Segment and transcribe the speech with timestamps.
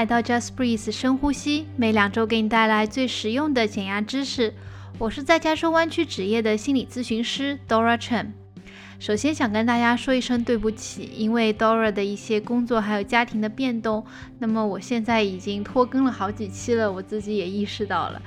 [0.00, 4.54] 来到 Just Breathe 深呼吸，每两周给你带来最实用的减压知识。
[4.96, 8.28] 我是在加州湾区职业的心理咨询师 Dora Chen。
[8.98, 14.02] 首先想跟大家说一声对不起，因为 Dora 的一些工作还有家庭的变动，
[14.38, 18.22] 那么我现在已经拖更了好几期了，我自己也意识到了，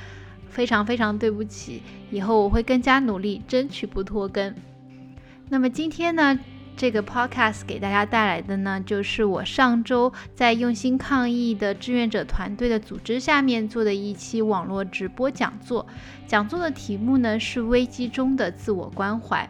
[0.51, 1.81] 非常非常对不起。
[2.11, 4.53] 以后我会更加努力，争取不拖更。
[5.49, 6.39] 那么今天呢？
[6.75, 15.85] 这个 podcast 给大家带来的呢，就是我上周在用心抗疫的志愿者团队的组织下面做的一期网络直播讲座。
[16.27, 19.47] 讲座的题目呢是危机中的自我关怀。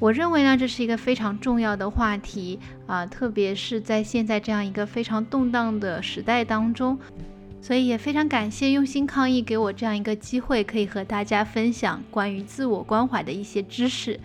[0.00, 6.98] 我认为呢，这是一个非常重要的话题啊，特别是在现在这样一个非常动荡的时代当中，
[7.60, 14.18] 所以也非常感谢用心抗疫给我这样一个机会，可以和大家分享关于自我关怀的一些知识。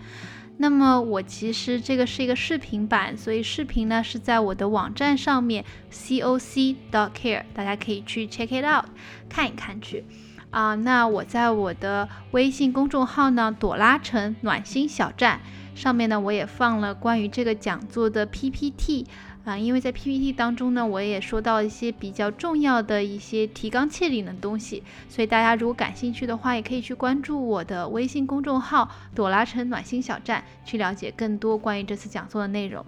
[0.62, 8.84] 那么我其实这个是一个视频版，所以视频呢是在我的网站上面 c o c dot care，大家可以去 check it out
[9.26, 10.04] 看一看去
[10.50, 10.74] 啊。
[10.74, 15.40] 那我在我的微信公众号呢朵拉城暖心小站
[15.74, 19.06] 上面呢，我也放了关于这个讲座的 PPT。
[19.44, 32.84] 啊，因为在 PPT 当中呢，我也说到一些比较重要的一些提纲挈领的东西，所以大家如果感兴趣的话，也可以去关注我的微信公众号“朵拉城暖心小站”，去了解更多关于这次讲座的内容。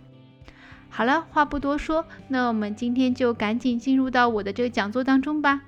[0.90, 5.62] 好了，话不多说，那我们今天就赶紧进入到我的这个讲座当中吧。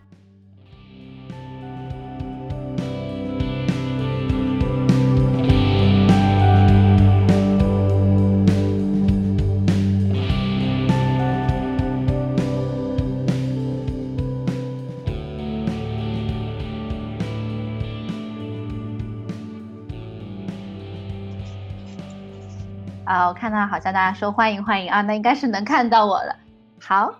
[23.27, 26.37] 我看到好像大家说欢迎欢迎啊，那应该是能看到我了。
[26.79, 27.15] 好，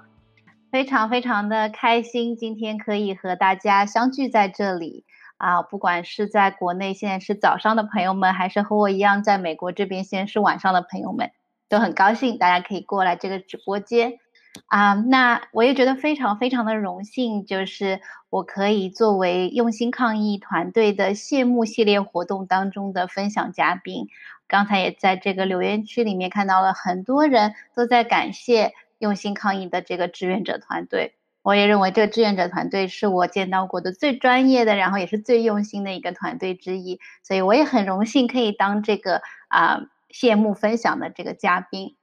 [0.71, 5.05] 非常非常的开心，今天可以和大家相聚在这里
[5.39, 11.31] 啊，不管是在国内现在是早上的朋友们，还是和我一样在美国这边现在是晚上的朋友们，
[11.71, 14.19] 都很高兴大家可以过来这个直播间
[14.67, 14.93] 啊。
[14.93, 24.09] 那我也觉得非常非常的荣幸，就是我可以作为用心抗疫团队的谢幕系列活动当中的分享嘉宾。
[24.47, 41.97] 刚才也在这个留言区里面看到了很多人都在感谢用心抗疫的这个志愿者团队，我也认为这个志愿者团队是我见到过的最专业的，然后也是最用心的一个团队之一，所以我也很荣幸可以当这个啊谢幕分享的这个嘉宾。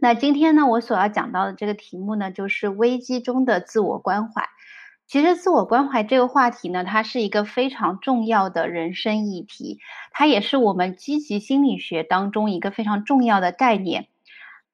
[0.00, 4.48] 那今天呢，我所要讲到的这个题目呢，就是危机中的自我关怀。
[5.08, 9.80] 其实自我关怀这个话题呢，它是一个非常重要的人生议题，
[10.12, 14.08] 它也是我们积极心理学当中一个非常重要的概念。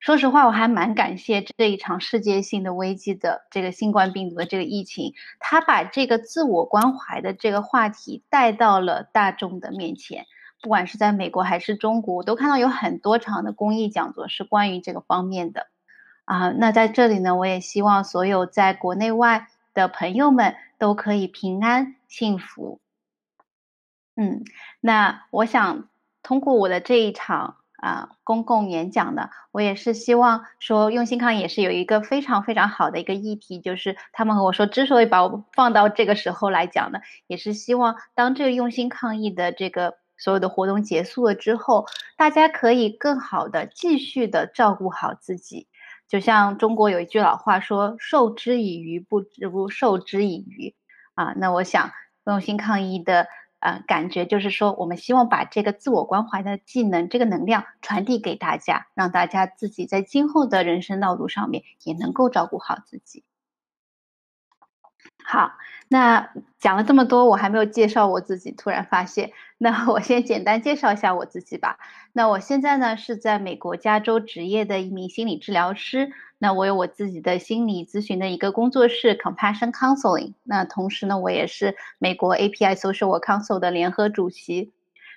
[0.00, 10.26] 说实话，我还蛮感谢这一场世界性的危机的这个新冠病毒的这个疫情，它把这个自我关怀的这个话题带到了大众的面前。
[10.60, 15.68] 不管是在美国还是中国，我都看到有很多场的公益讲座是关于这个方面的。
[16.24, 19.46] 啊，那在这里呢，我也希望所有在国内外。
[19.74, 22.80] 的朋友们都可以平安幸福。
[24.16, 24.44] 嗯，
[24.80, 25.88] 那我想
[26.22, 41.86] 通过我的这一场啊公共演讲呢，我也是希望说，用心抗疫也是有一个非常非常好的一个议题，就是他们和我说，之所以把我放到这个时候来讲呢，也是希望当这个用心抗疫的这个所有的活动结束了之后，
[42.16, 45.66] 大家可以更好的继续的照顾好自己。
[46.08, 50.74] 就像中国有一句老话说：“授之以鱼，不如授之以渔。”
[51.14, 51.92] 啊，那我想
[52.26, 53.26] 用心抗疫的
[53.60, 63.24] 呃感觉就是说，我们希望把这个自我关怀的技能、这个能量传递给大家，让大家自己在今后的人生道路上面也能够照顾好自己。
[65.26, 65.52] 好，
[65.88, 71.78] 那讲了这么多，我还没有介绍我自己，突然发现，那我先简单介绍一下我自己吧。
[72.12, 84.72] 那我现在呢是在美国加州职业的一名心理治疗师，那我有我自己的心理咨询的一个工作室 Compassion Counseling，那同时呢，我也是美国 API Social Council 的联合主席。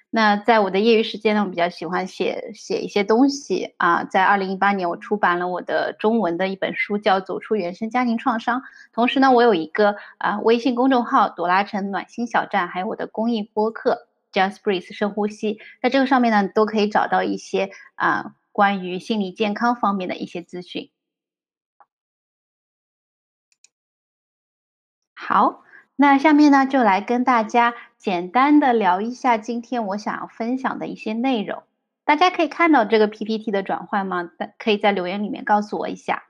[0.10, 4.06] 那在我的业余时间呢，我比较喜欢写写一些东西啊。
[4.06, 8.62] 在二零一八年，我出版了我的中文的一本书，叫《走出原生家庭创伤》。
[8.94, 15.60] 同时呢，我有一个啊微信公众号“朵拉城暖心小站”，还有我的公益播客 “Just Breathe 深呼吸”。
[15.84, 20.90] 在这个上面呢，都可以找到一些啊关于心理健康方面的一些资讯。
[25.14, 25.67] 好。
[26.00, 31.64] 那下面呢，就来跟大家简单的聊一下今天我想要分享的一些内容。
[32.06, 34.30] 大家可以看到这个 PPT 的转换吗？
[34.60, 36.26] 可以在留言里面告诉我一下。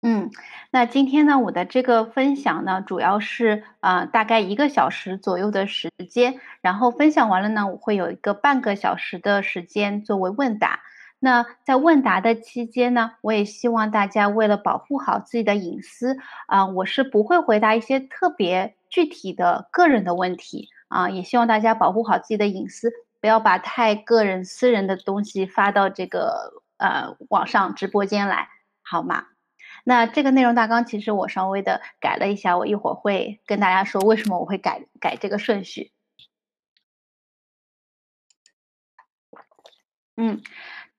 [0.00, 0.30] 嗯，
[0.70, 10.80] 那今天呢，我的这个分享呢，主要是啊，大概一个小时左右的时间，然后分享完了呢，我会有一个半个小时的时间作为问答。
[11.24, 16.16] 那在问答的期间呢，我也希望大家为了保护好自己的隐私
[16.48, 22.90] 啊，我是不会回答一些特别具体的个人的问题啊，也希望大家保护好自己的隐私，
[23.20, 28.48] 不要把太个人私人的东西发到这个呃网上直播间来，
[28.82, 29.26] 好吗？
[29.84, 35.92] 那这个内容大纲其实我稍微的改了一下，我一会儿会跟大家说为什么我会改改这个顺序。
[40.16, 40.42] 嗯。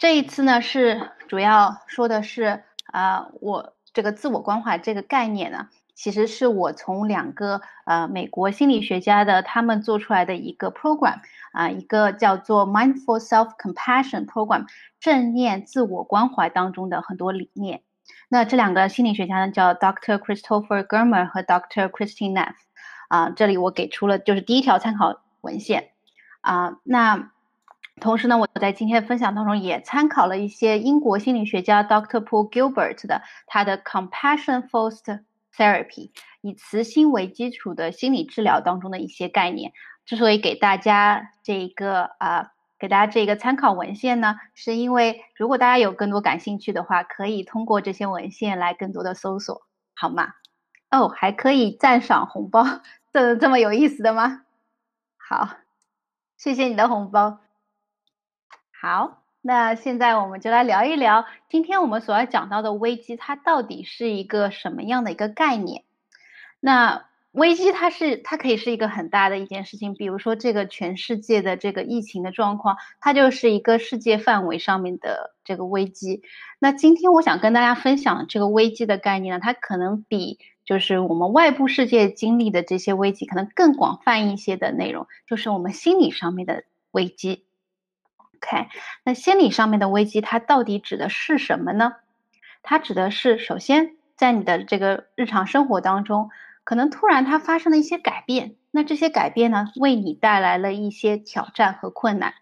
[0.04, 11.20] 这一次呢，是主要说的是，啊，我这个自我关怀这个概念呢，其实是我从两个呃美国心理学家的他们做出来的一个 program
[11.54, 14.66] 啊，一个叫做 Mindful Self Compassion Program
[15.00, 17.82] 正念自我关怀当中的很多理念。
[18.28, 20.18] 那这两个心理学家呢，叫 Dr.
[20.18, 21.88] Christopher Germer 和 Dr.
[21.88, 22.56] Christine Neff
[23.08, 25.92] 啊，这里我给出了就是第一条参考文献
[26.42, 27.32] 啊，那。
[28.02, 35.22] 同时呢，我在今天的分享当中也参考了一些英国心理学家 Doctor Paul Gilbert 的他的 Compassion First
[35.56, 36.12] Therapy
[36.42, 39.72] 以慈心为基础的心理治疗当中的一些概念。
[40.06, 49.62] 之所以给大家这一个啊，给大家这个参考文献呢，是因为如果大家有更多感兴趣的话，可以通过这些文献来更多的搜索，
[49.96, 50.34] 好吗？
[50.92, 52.66] 哦，还可以赞赏红包，
[53.14, 54.42] 这这么有意思的吗？
[55.16, 55.48] 好，
[56.36, 57.43] 谢谢你的红包。
[58.86, 65.86] 好，那现在我们就来聊一聊，今天我们所要讲到的危机，它到底是一个什么样的一个概念？
[66.60, 76.22] 那危机它是它可以是一个很大的一件事情，比如说这个全世界的这个疫情的状况，它就是一个世界范围上面的这个危机。
[76.60, 87.46] 那今天我想跟大家分享这个危机的概念呢，它可能比就是我们外部世界经历的这些危机可能更广泛一些的内容，就是我们心理上面的危机。
[88.44, 88.68] OK，
[89.06, 91.94] 那心理上面的危机，它到底指的是什么呢？
[92.62, 96.30] 它指的是，首先在你的这个日常生活当中，
[96.66, 102.34] 可能突然它发生了一些改变，那这些改变呢，为你带来了一些挑战和困难。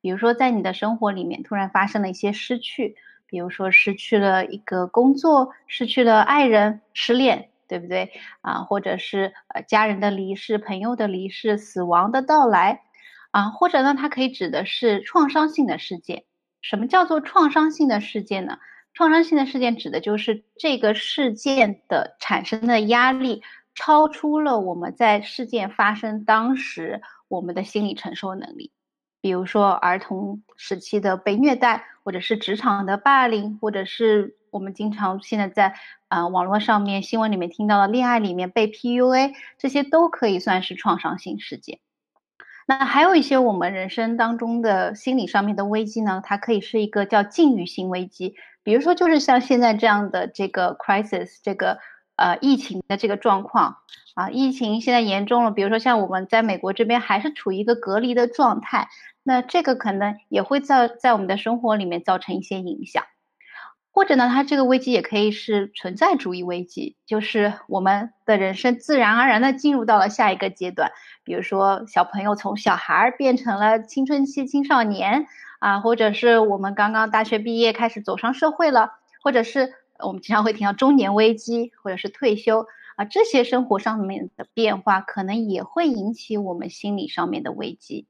[0.00, 2.96] 比如说，在你的生活里面突然发生了一些失去，
[3.26, 8.10] 比如说失去了一个工作，失去了爱人，失恋，对不对
[8.40, 8.62] 啊？
[8.64, 12.80] 或者是呃家人的离世、朋友的离世、死亡的到来。
[13.32, 16.24] 啊，或者呢，它可以指的是创伤性的事件。
[16.60, 18.58] 什么叫做创伤性的事件呢？
[18.94, 23.42] 创伤性的事件指的就是这个事件的产生的压力
[23.74, 28.70] 超出了我们在事件发生当时我们的心理承受能力。
[29.22, 35.74] 比如说儿童时期的被虐待，或者是职场的霸凌，或者是我们经常现在在
[36.08, 41.78] 啊网络上面新闻里面听到的恋爱里面被 PUA，这些都可以算是创伤性事件。
[42.66, 51.78] 那还有一些我们人生当中的心理上面的危机呢，它可以是一个叫境遇性危机，比如说就是像现在这样的这个 crisis，这个
[52.16, 53.78] 呃疫情的这个状况
[54.14, 58.88] 啊，疫情现在严重了，比如说像我们在美国这边还是处于一个隔离的状态，
[59.22, 63.02] 那这个可能也会在在我们的生活里面造成一些影响。
[63.94, 70.90] 或者呢，它这个危机也可以是存在主义危机，就是我们的人生自然而然的进入到了下一个阶段，
[71.24, 75.26] 比如说小朋友从小孩变成了青春期青少年
[75.58, 88.06] 啊，或者是我们刚刚大学毕业开始走上社会了，或者是我们经常会听到中年危机，或者是退休啊，这些生活上面的变化可能也会引起我们心理上面的危机。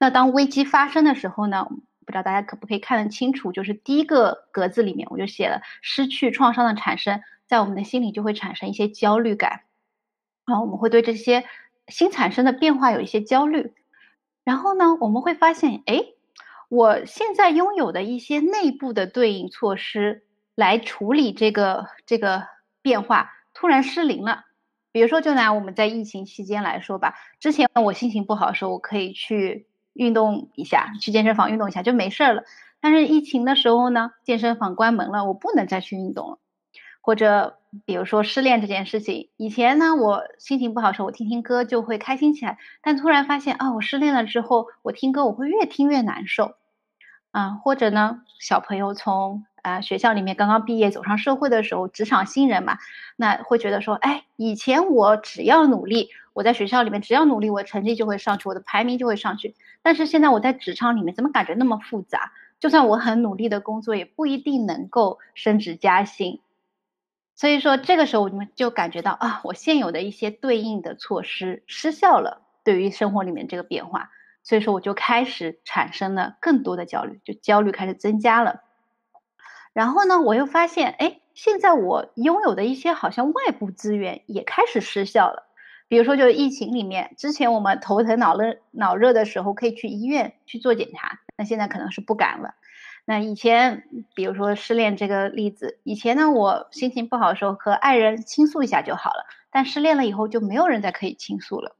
[0.00, 1.68] 那当危机发生的时候呢？
[2.08, 3.52] 不知道大家可不可以看得清楚？
[3.52, 9.64] 就是第一个格子里面，我就写了失去创伤的产生，在我们的心里就会产生一些焦虑感，
[10.46, 11.44] 啊，我们会对这些
[11.88, 13.74] 新产生的变化有一些焦虑。
[14.42, 16.02] 然后呢，我们会发现，哎，
[16.70, 20.24] 我现在拥有的一些内部的对应措施
[20.54, 22.48] 来处理这个这个
[22.80, 24.46] 变化，突然失灵了。
[24.92, 29.67] 比如说，就拿我们在疫情期间来说吧，之前我心情不好的时候，我可以去。
[29.98, 32.44] 运动一下，去健身房运动一下就没事儿了。
[32.80, 36.38] 但是疫情的时候呢，健身房关门了，我不能再去运动了。
[37.00, 42.58] 或者比如说失恋这件事情，以前呢，我心情不好的时候，我听听歌就会开心起来。
[42.82, 46.54] 但突然发现啊，我失恋了之后，我听歌我会越听越难受。
[47.30, 52.78] 啊，或者呢，小朋友从啊学校里面刚刚毕业走上社会的时候，职场新人嘛，
[53.16, 59.56] 那会觉得说，哎，以前我只要努力，我在学校里面只要努力，我成绩就会上去，我的排名就会上去。
[59.82, 62.30] 但是现在我在职场里面，怎么感觉那么复杂？
[62.60, 66.40] 就算我很努力的工作，也不一定能够升职加薪。
[67.34, 74.12] 所以说这个时候我们就感觉到啊，我现有的一些对应的措施失效了，对于生活里面这个变化，
[74.44, 78.62] 所以说我就开始产生了更多的焦虑，就焦虑开始增加了。
[79.72, 85.47] 然后呢，我又发现，哎，现在我拥有的一些好像外部资源也开始失效了。
[85.88, 92.54] 比如说，就是疫情里面，之前我们头疼脑热脑热的时候可以去医院去做检查，那现在可能是不敢了。
[93.06, 101.74] 那以前，比如说失恋这个例子，以前呢，我心情不好的时候和爱人倾诉一下就好了，但失恋了以后就没有人再可以倾诉了。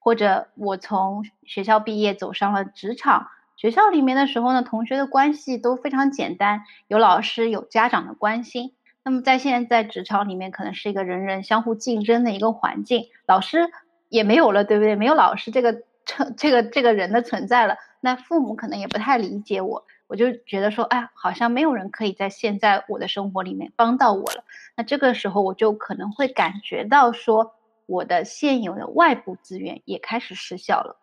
[0.00, 8.74] 或者我从学校毕业走上了职场，学校里面的时候呢，同学的关系都非常简单，有老师有家长的关心。
[9.04, 13.70] 那么在现在职场里面，可能是一个人人相互竞争的一个环境，老师
[14.08, 14.96] 也没有了，对不对？
[14.96, 19.86] 没有老师这个这这个这个人的存在了，那父母可能也不太理解我。
[20.06, 24.44] 我就觉得说，哎，好像没有人可以在现在我的生活里面帮到我了。
[24.76, 27.54] 那这个时候，我就可能会感觉到说，
[27.86, 30.96] 我的现有的外部资源也开始失效了。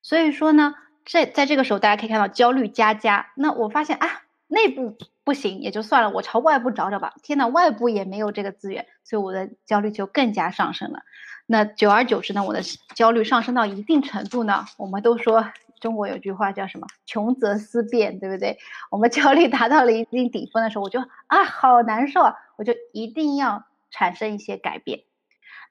[0.00, 3.32] 所以说呢，在在这个时候，大家可以看到焦虑加加。
[3.34, 7.14] 那我发现啊，内部不行也就算了，我朝外部找找吧。
[7.22, 11.00] 天呐，外部也没有这个资源，所以我的焦虑就更加上升了。
[11.46, 12.60] 那久而久之呢，我的
[12.94, 15.44] 焦虑上升到一定程度呢，我们都说。
[15.80, 16.86] 中国有句话叫什么？
[17.06, 18.58] 穷则思变，对不对？
[18.90, 25.04] 我们焦虑达到了一定顶峰的时候，我就啊，好难受啊，我就一定要产生一些改变。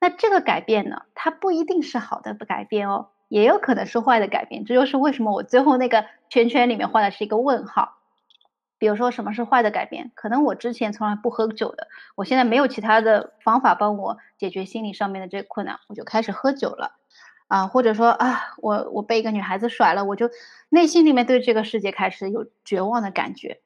[0.02, 4.66] 那这个改变呢，它不一定是好的改变哦，也有可能是坏的改变。
[4.66, 7.99] 这就是为什么我最后那个圈圈里面画的是一个问号。
[8.80, 10.12] 比如说，什么是坏的改变？
[10.16, 16.96] 可能我之前从来不喝酒的，我现在没有其他的方法帮我解决心理上面的这个困难，我就开始喝酒了。
[17.50, 20.30] 啊，或者说啊，我我被一个女孩子甩了，我就
[20.70, 23.60] 内心里面对这个世界开始有绝望的感觉。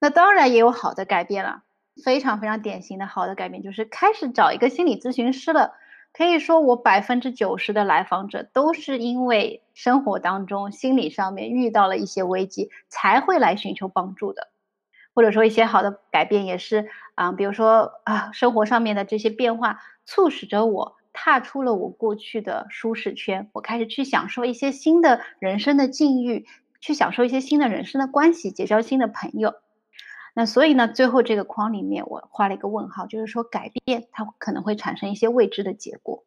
[0.00, 1.62] 那当然也有好的改变了，
[2.04, 5.74] 非常非常典型的好的改变就是开始找一个心理咨询师了。
[6.12, 14.48] 可以说我百分之九十的来访者都是因为生活当中心理上面遇到了一些危机才会来寻求帮助的，
[15.14, 20.96] 或者说一些好的改变也是啊，比如说啊，生活上面的这些变化促使着我。
[21.12, 26.46] 踏出了我过去的舒适圈，我开始去享受一些新的人生的境遇，
[26.80, 29.54] 去享受一些新的人生的关系，结交新的朋友。
[30.34, 36.24] 那所以呢，最后这个框里面我画了一个问号，就是说改变它可能会产生一些未知的结果。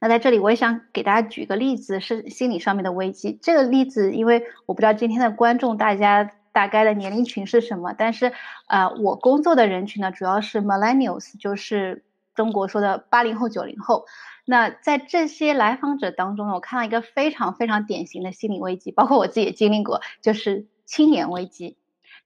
[0.00, 3.38] 那在这里我也想给大家举个例子，是心理上面的危机。
[3.42, 8.32] 这个例子，因为我不知道今天的观众大家大概的年龄群是什么，但是
[8.68, 12.04] 呃，我工作的人群呢，主要是 millennials，就是。
[12.34, 14.06] 中国说的八零后、九零后，
[14.46, 21.76] 那在这些来访者当中呢，我看到一个非常非常典型的心理危机，包括我自己也经历过，就是青年危机。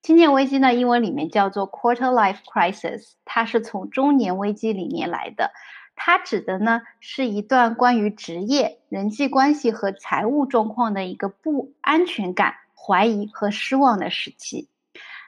[0.06, 5.50] 青年危机呢，英文里面叫做 quarter life crisis，它是从中年危机里面来的，
[5.96, 14.68] 它指的呢是一段关于职业、人际关系和财务状况的一个不安全感、怀疑和失望的时期。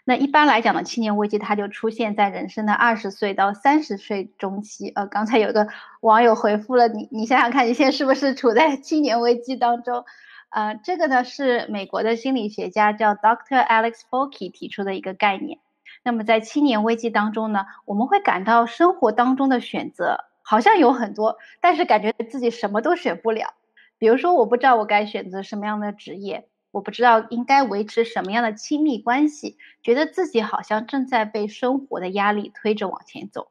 [0.05, 4.91] 那一般来讲呢，青年危机它就出现在人生的二十岁到三十岁中期。
[4.91, 5.67] 呃，刚才有个
[6.03, 10.05] 网友回复了你，你想想看，你现在是不是处在青年危机当中？
[10.51, 13.67] 呃，这个呢是美国的心理学家叫 Dr.
[13.67, 15.59] Alex Folke 提出的一个概念。
[16.03, 23.55] 那么在青年危机当中呢，我们会感到生活当中的选择好像有很多，但是感觉自己什么都选不了。
[23.99, 26.49] 比如说，我不知道我该选择什么样的职业。
[26.71, 33.51] 我不知道应该维持什么样的亲密关系，觉得自己好像正在被生活的压力推着往前走。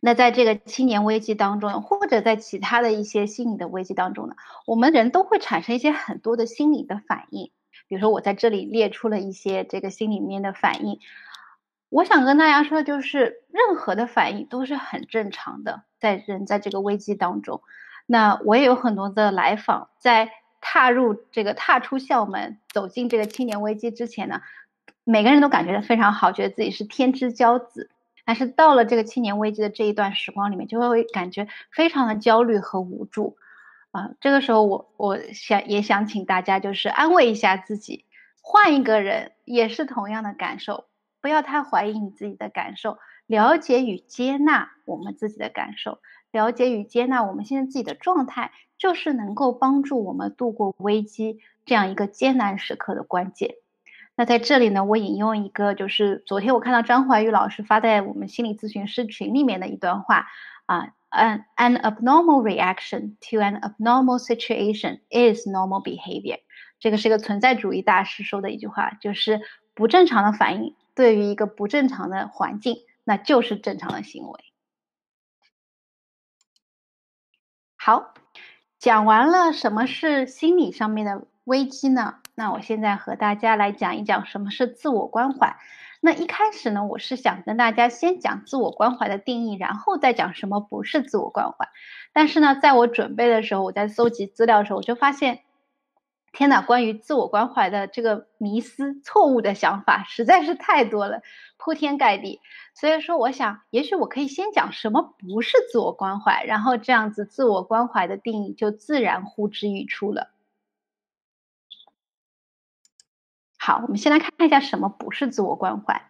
[0.00, 4.36] 那在这个青年危机当中，或者在其他的一些心理的危机当中呢，
[4.66, 7.50] 我们人都会产生一些很多的心理的反应。
[7.88, 10.98] 比如说，我在这里列出了一些这个心里面的反应。
[11.88, 17.62] 我想跟大家说的，就是任何的反应都是很正常的，在人在这个危机当中。
[18.06, 20.30] 那我也有很多的来访在。
[20.60, 24.40] 踏入这个踏出校门，走进这个青年危机之前呢，
[25.04, 27.88] 每个人都感觉非常好，觉得自己是天之骄子。
[28.28, 33.38] 但是到了这个青年危机的这一段时光里面，就会感觉非常的焦虑和无助。
[33.90, 38.04] 啊，这个时候我我想也想请大家就是安慰一下自己，
[38.42, 40.84] 换一个人也是同样的感受，
[41.22, 45.98] 不要太怀疑你自己的感受，了解与接纳我们自己的感受。
[46.30, 53.54] 了解与接纳我们现在自己的状态，就是能够帮助我们度过危机这样一个艰难时刻的关键。
[54.18, 60.26] 那在这里呢，我引用一个，就是昨天我看到张怀玉老师发在我们心理咨询师群里面的一段话
[60.66, 66.40] 啊，an an abnormal reaction to an abnormal situation is normal behavior。
[66.80, 69.40] 这个是一个存在主义大师说的一句话，就是
[69.72, 74.40] 不正常的反应对于一个不正常的环境，那就是正常的行为。
[77.76, 78.14] 好，
[78.80, 82.16] 讲完了什么是心理上面的危机呢？
[82.34, 85.56] 那我现在和大家来讲一讲什么是自我关怀。
[85.98, 91.66] 那一开始呢，我是想跟大家先讲自我关怀的定义，然后再讲什么不是自我关怀。
[92.12, 95.40] 但是呢，在我准备的时候，我在搜集资料的时候，我就发现，
[96.32, 101.22] 天哪，关于自我关怀的这个迷思、错误的想法实在是太多了，
[101.56, 102.42] 铺天盖地。
[102.74, 110.28] 所以说，我想，也许我可以先讲什么不是自我关怀，然后这样子，自我关怀的定义就自然呼之欲出了。
[113.68, 116.00] 好，我们先来看一下什么不是自我关怀。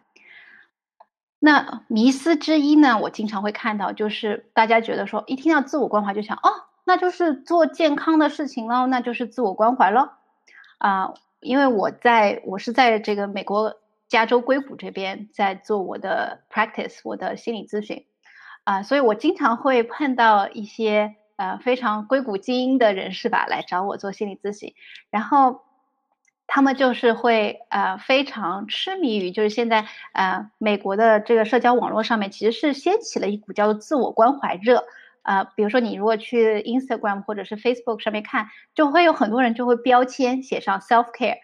[1.39, 6.49] 那迷思之一呢，我经常会看到，就是大家觉得说，一听到自我关怀就想，哦，
[6.85, 10.07] 那就是做健康的事情喽，那就是自我关怀喽。
[10.77, 13.75] 啊，因为我在我是在这个美国
[14.07, 18.05] 加州硅谷这边在做我的 practice，我的心理咨询，
[18.63, 24.73] 啊，所以我经常会碰到一些呃非常硅谷精英的人士吧，来找我做心理咨询，
[25.09, 25.59] 然后。
[26.51, 34.83] 他们就是会呃非常痴迷于，就是现在呃美国的这个社交网络上面，其实是掀起了一股叫做自我关怀热，
[35.21, 41.37] 呃，比如说你如果去 Instagram 或者是 Facebook 上面看，就会有很多人就会标签写上 self care，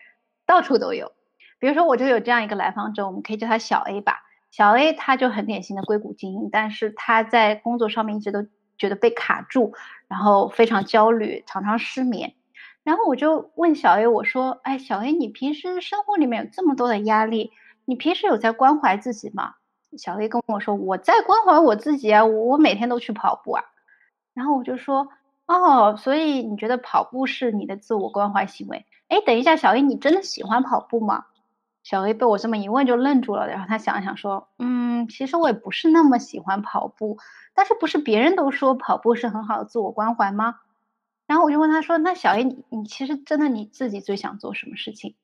[0.48, 1.12] 到处都有。
[1.60, 4.24] 比如说我就有这样一个来访者，我们可以叫他小 A 吧。
[4.50, 8.48] 小 A 他就很典型的硅谷精英，但是他在工作上面一直都
[8.78, 9.74] 觉得被卡住，
[10.08, 12.34] 然后非常焦虑，常常失眠。
[12.86, 17.52] 然后我就问小 A，我说：“哎，小 A，你平时生活里面有这么多的压力，
[17.84, 19.56] 你平时有在关怀自己吗？”
[19.98, 23.64] 小 A 跟我说：“我在关怀我自己啊，我每天都去跑步啊。”
[24.36, 25.10] 然后我就说
[25.48, 31.26] ：“哦，所以你觉得跑步是你的自我关怀行为？”哎，等一下，小 A，你真的喜欢跑步吗？
[31.82, 37.18] 小 A 被我这么一问就愣住了，然后他想了想说：“嗯，其实我也不是那么喜欢跑步，
[37.56, 40.58] 但是不是别人都说跑步是很好的自我关怀吗？”
[41.28, 45.16] 然后我就问他说：“那小 A，你你其实真的你自己最想做什么事情？”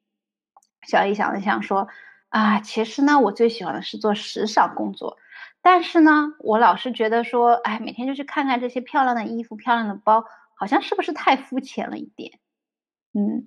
[0.87, 1.87] 小 A 想了想说
[2.29, 5.17] ：“啊，其实呢，我最喜欢的是做时尚工作，
[5.61, 12.39] 但是呢，我老是觉得说，哎，每天就去看看这些漂亮的衣服、漂亮的包，好像是不是太肤浅了一点？”
[13.13, 13.45] 嗯，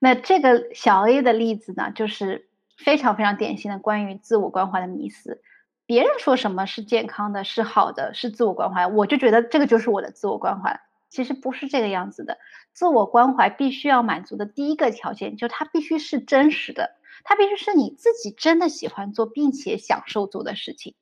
[0.00, 5.40] 那这个小 A 的例子呢，就是非常非常典型的关于自我关怀的迷思。
[5.86, 10.80] 别人说什么是健康的、是好的、是自我关怀，我就觉得这个就是我的自我关怀。
[11.14, 12.38] 其实不是这个样子的，
[12.72, 20.96] 自我关怀必须要满足的第一个条件，就它必须是真实的，它必须是你自己真的喜欢做并且享受做的事情。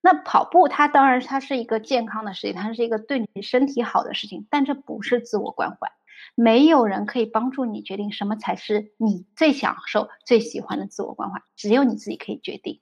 [0.00, 5.92] 那跑步，它当然它是一个健康的事情，它是一个对你身体好的事情，但这不是自我关怀。
[6.34, 12.80] 没有人可以帮助你决定什么才是你最享受、最喜欢的自我关怀，只有你自己可以决定。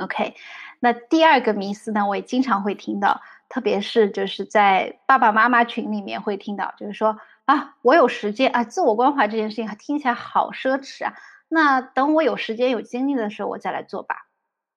[0.00, 0.36] OK，
[0.78, 3.20] 那第二个迷思呢，我也经常会听到。
[3.52, 11.12] 特别是就是在爸爸妈妈群里面会听到，就是说啊，我有时间啊，自我关怀这件事情听起来好奢侈啊。
[11.50, 14.26] 那等我有时间有精力的时候，我再来做吧。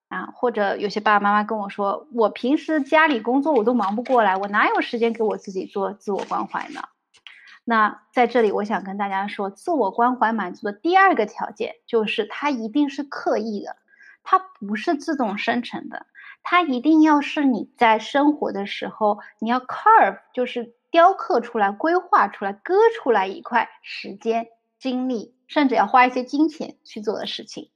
[0.09, 6.81] 啊，或者有些爸爸妈妈跟我说，我平时家里工作我都忙不过来，我哪有时间给我自己做自我关怀呢？
[7.63, 13.77] 那在这里，我想跟大家说，自我关怀满足的第二个条件就是它一定是刻意的，
[14.21, 16.05] 它不是自动生成的。
[16.47, 27.71] 它一定要是你在生活的时候，你要 carve，就是雕刻出来、规划出来、割出来一块时间、精力，甚至要花一些金钱去做的事情。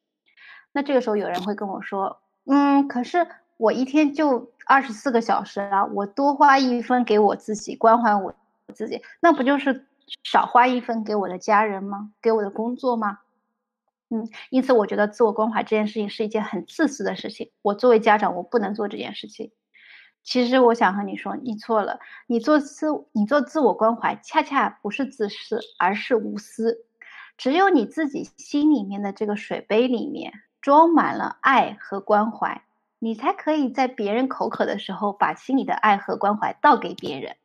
[0.71, 3.27] 那这个时候有人会跟我说：“嗯，可是
[3.57, 8.31] 我一天就二十四个小时啊，我多花一分给我自己关怀我
[8.75, 9.87] 自己，那不就是
[10.23, 12.11] 少花一分给我的家人吗？
[12.21, 13.17] 给我的工作吗？”
[14.11, 17.51] 嗯，因此我觉得自我关怀这件事情是一件很自私的事情。
[17.61, 19.51] 我作为家长，我不能做这件事情。
[20.23, 21.99] 其实我想和你说，你错了。
[22.25, 26.85] 你做自你做自我关怀，恰恰不是自私，而是无私。
[27.37, 32.63] 只有你自己心里面的这个水杯里面装满了爱和关怀，
[32.97, 37.35] 你才可以在别人口渴的时候，把心里的爱和关怀倒给别人。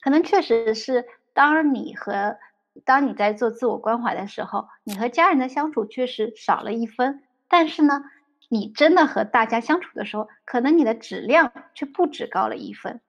[0.00, 2.36] 可能确实是当你和。
[2.84, 8.02] 当你在做自我关怀的时候，你和家人的相处确实少了一分，但是呢，
[8.48, 13.00] 你真的和大家相处的时候，可能你的质量却不止高了一分。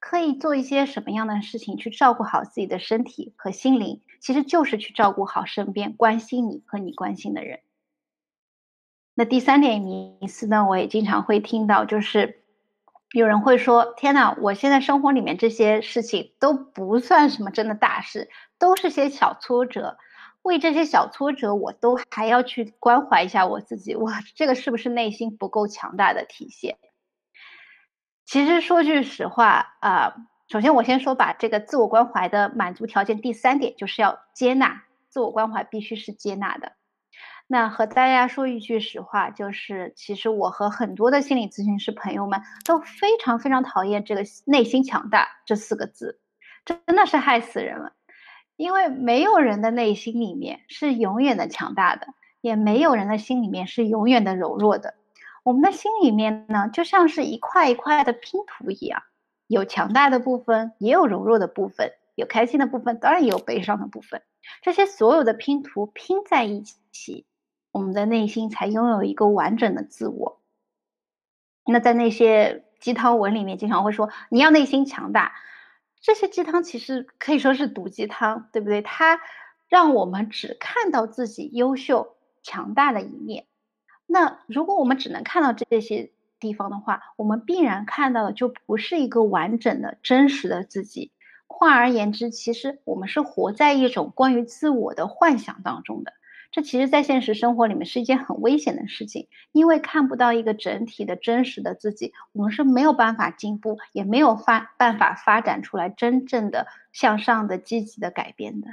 [0.00, 7.60] 可以做一些什么样的事情去照顾好自己的身体和心灵，其实就是去照顾好身边关心你和你关心的人。
[9.14, 12.42] 那第三点迷思呢，我也经常会听到，就是
[13.10, 19.98] 有人会说：“天呐，我现在生活里面这些事情都不算什么真的大事。”都是些小挫折，
[20.42, 26.78] 为这些小挫折，我都还要去关怀一下我自己，哇，这个是不是内心不够强大的体现？
[28.24, 30.14] 其实说句实话啊，
[30.48, 36.72] 首先我先说把这个自我关怀的满足条件，第三点就是要接纳，自我关怀必须是接纳的。
[37.46, 46.20] 那和大家说一句实话，就是其实我和很多的心理咨询师朋友们都非常非常讨厌这个“内心强大”这四个字，
[46.66, 47.92] 真的是害死人了。
[48.58, 52.08] 因为没有人的内心里面是永远的强大的，
[52.40, 54.94] 也没有人的心里面是永远的柔弱的。
[55.44, 59.04] 我们的心里面呢，就像是一块一块的拼图一样，
[59.46, 64.22] 有强大的部分，也有柔弱的部分，有开心的部分，当然也有悲伤的部分。
[64.60, 67.24] 这些所有的拼图拼在一起。
[67.70, 70.40] 我们的内心才拥有一个完整的自我。
[71.64, 75.34] 那在那些鸡汤文里面，经常会说你要内心强大，
[76.00, 78.82] 这些鸡汤其实可以说是毒鸡汤，对不对？
[78.82, 79.20] 它
[79.68, 83.46] 让我们只看到自己优秀、强大的一面。
[84.06, 91.12] 那如果我们只能看到这些地方的话，我们必然看到的就不是一个完整的、真实的自己。
[91.46, 96.12] 换而言之，其实我们是活在一种关于自我的幻想当中的。
[96.50, 108.68] 这其实，在现实生活里面是一件很危险的事情，因为看不到一个整体的真实的自己，我们是没有办法进步，也没有发办法发展出来真正的向上的积极的改变的。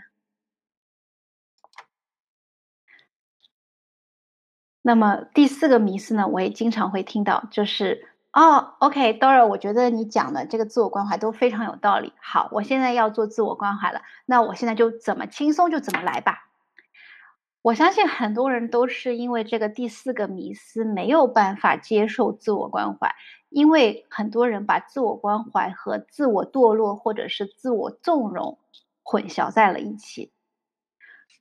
[4.82, 12.14] 那么第四个迷思呢，我也经常会听到，就是哦，OK，Dora，我觉得你讲的这个自我关怀都非常有道理。
[12.22, 16.48] 好，我现在要做自我关怀了，那我现在就怎么轻松就怎么来吧。
[17.66, 23.16] 我相信很多人都是因为这个第四个迷思没有办法接受自我关怀，
[23.50, 28.60] 因为很多人把自我关怀和自我堕落或者是自我纵容
[29.02, 30.32] 混淆在了一起。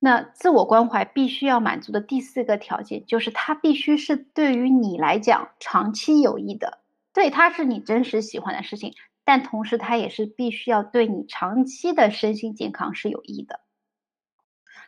[0.01, 6.79] 那自我关怀必须要满足的第四个条件就是它必须是对于你来讲长期有益的，
[7.13, 8.95] 对，它是你真实喜欢的事情，
[9.27, 13.61] 但同时它也是必须要对你长期的身心健康是有益的。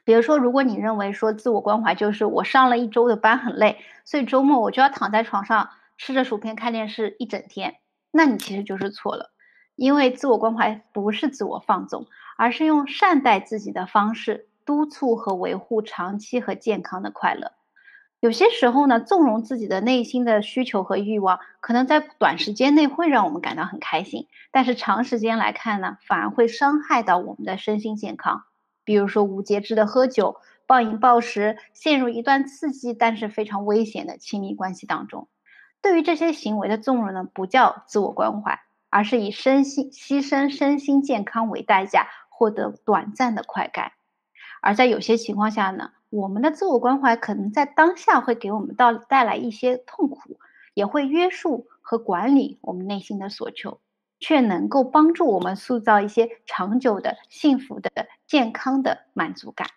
[0.07, 7.75] 比如说，如果你认为说自我关怀就是我上了一周的班很累，所以周末我就要躺在床上吃着薯片看电视一整天，
[8.13, 9.33] 那你其实就是错了。
[9.75, 12.07] 因为自我关怀不是自我放纵，
[12.39, 17.51] 而是用善待自己的方式督促和维护长期和健康的快乐。
[18.21, 28.45] 有些时候呢，纵容自己的内心的需求和欲望，可能在短时间内会让我们感到很开心，但是长时间来看呢，反而会伤害到我们的身心健康。
[28.87, 35.29] 比如说无节制的喝酒、暴饮暴食，陷入一段刺激但是非常危险的亲密关系当中。
[35.83, 43.93] 对于这些行为的纵容呢，不叫自我关怀，而是以身心牺牲身心健康为代价，获得短暂的快感。
[44.63, 50.39] 而在有些情况下呢，我们的自我关怀可能在当下会给我们到带来一些痛苦，
[50.75, 53.81] 也会约束和管理我们内心的所求。
[54.19, 57.91] 却能够帮助我们塑造一些长久的、幸福的、
[58.27, 59.69] 健康的满足感，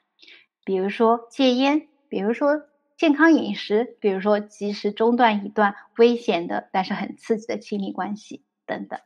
[0.63, 2.63] 比如说戒烟，比如说
[2.97, 8.99] 健康饮食，比如说及时中断一段危险的但是很刺激的亲密关系等等。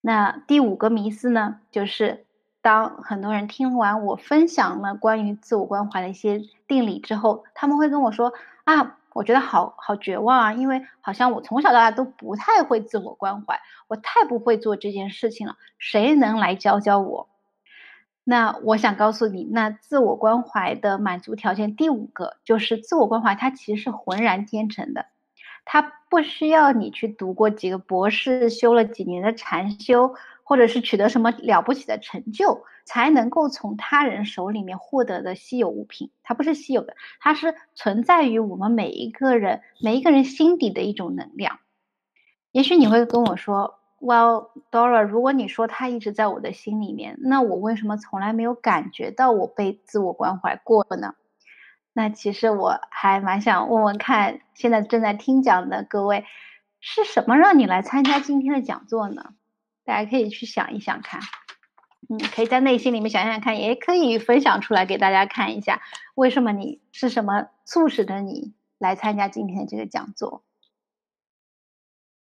[0.00, 2.26] 那第五个迷思呢，就是
[2.62, 8.32] 当很多人听完我分享了关于自我关怀的一些定理之后，他们会跟我说
[8.64, 8.94] 啊。
[9.14, 17.28] 我觉得好好绝望啊，因为好像我从小到大都不太会自我关怀，我太不会做这件事情了，谁能来教教我？
[18.28, 25.06] 那我想告诉你，那自我关怀的满足条件第五个就是自我关怀，它其实是浑然天成的，
[25.64, 30.14] 它不需要你去读过几个博士，修了几年的禅修。
[30.48, 41.58] 或者是取得什么了不起的成就，才能够从他人手里面获得的稀有物品，它不是稀有的，它是存在于我们每一个人每一个人心底的一种能量。
[42.50, 51.14] 也许你会跟我说，Well Dora，如果你说他一直在我的心里面，那我为什么从来没有感觉到我被自我关怀过呢？
[51.92, 56.24] 那其实我还蛮想问问看，现在正在听讲的各位，
[56.80, 59.34] 是什么让你来参加今天的讲座呢？
[59.84, 61.20] 大家可以去想一想看，
[62.08, 65.80] 嗯，可以在内心里面想想看，也可以分享出来给大家看一下，
[66.14, 70.44] 为什么你是什么促使着你来参加今天的这个讲座？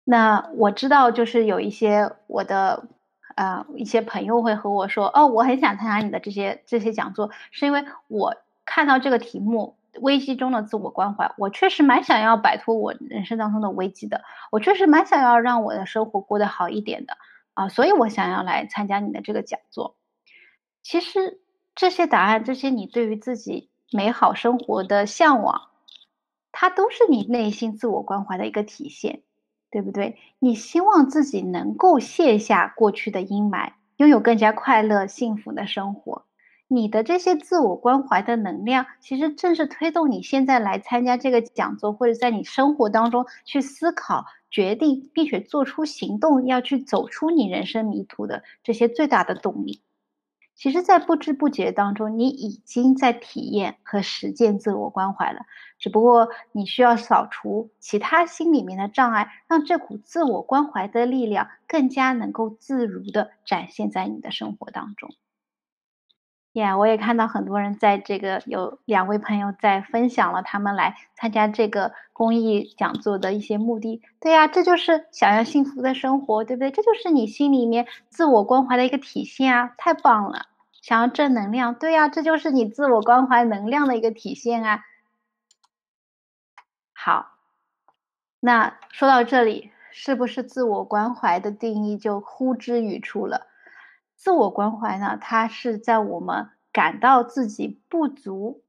[0.09, 2.87] 那我知道，就是有一些我的
[3.35, 17.15] 啊一些朋友会和我说，哦，我很想参加你的这些这些讲座，是因为我看到这个题目“危机中的自我关怀”，我确实蛮想要摆脱我人生当中的危机的，我确实蛮想要让我的生活过得好一点的。
[17.53, 19.95] 啊，所以我想要来参加你的这个讲座。
[20.81, 21.39] 其实
[21.75, 25.69] 这些答案，这些你对于自己美好生活的向往，
[26.51, 29.21] 它都是你内心自我关怀的一个体现，
[29.71, 30.17] 对不对？
[30.39, 36.25] 你希望自己能够卸下过去的阴霾，拥有更加快乐、幸福的生活。
[36.67, 49.81] 你的这些自我关怀的能量，其实正是推动你现在来参加这个讲座，或者在你生活当中去思考、决定，并且做出行动，要去走出你人生迷途的这些最大的动力。
[50.59, 55.39] 其实，在不知不觉当中，你已经在体验和实践自我关怀了。
[55.77, 65.09] 只不过，你需要扫除其他心里面的障碍，让这股自我关怀的力量更加能够自如的展现在你的生活当中。
[66.53, 74.01] 呀，我也看到很多人在这个有两位朋友在分享了他们来参加这个公益讲座的一些目的。
[74.19, 76.71] 对呀，这就是想要幸福的生活，对不对？
[76.71, 79.71] 这就是你心里面自我关怀的一个体现啊！
[79.77, 80.47] 太棒了，
[80.81, 84.83] 想要正能量，对呀，这就是你自我关怀能量的一个体现啊！
[86.93, 87.31] 好，
[88.39, 93.47] 那说到这里，是不是自我关怀的定义就呼之欲出了？
[94.15, 98.63] 自我关怀呢，它是在我们感到自己不足、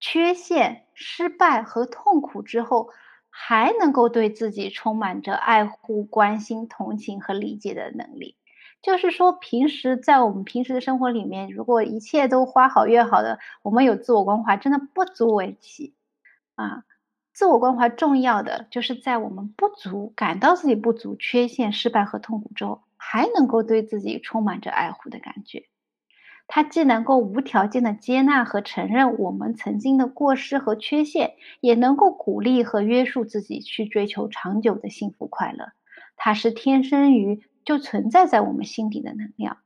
[0.00, 2.90] 缺陷、失败和痛苦之后，
[3.30, 8.36] 还能够对自己充满着爱护、关心、同情和理解的能力。
[8.82, 15.94] 就是说，平时在我们平时的生活里面，如果一切都花好月好的，我们有自我关怀，真的不足为奇
[16.56, 16.84] 啊！
[17.32, 22.82] 自我关怀重要的就是在我们不足、感到自己不足、缺陷、失败和痛苦之后。
[23.04, 25.64] 还能够对自己充满着爱护的感觉，
[26.46, 35.72] 他既能够无条件的接纳和承认我们曾经的过失和缺陷，也能够鼓励和约束自己去追求长久的幸福快乐。
[36.16, 39.58] 它是天生于就存在在我们心底的能量。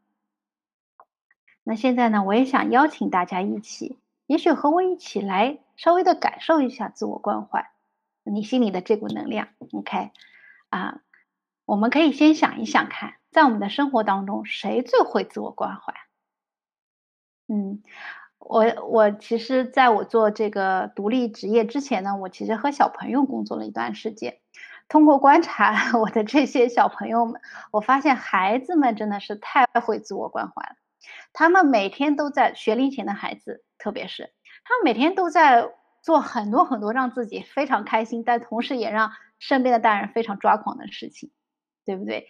[1.62, 7.70] 那现在呢，我也想邀请大家一起，也许和我一起来稍微的感受一下自我关怀，
[8.22, 9.48] 你心里的这股能量。
[9.72, 10.12] OK，
[10.68, 11.00] 啊，
[11.64, 13.14] 我们可以先想一想看。
[13.32, 15.92] 在我们的生活当中，谁最会自我关怀？
[17.48, 17.82] 嗯，
[18.38, 24.38] 我我其实在我做这个独立职业之前呢，我其实和小朋友工作了一段时间。
[24.88, 30.77] 通过观察 我的这些小朋友们，我发现孩子们真的是太会自我关怀了。
[31.33, 34.33] 他们每天都在学龄前的孩子，特别是
[34.64, 35.68] 他们每天都在
[36.03, 41.31] 做很多很多让自己非常开心，但同时也让身边的大人非常抓狂的事情，
[41.85, 42.29] 对不对？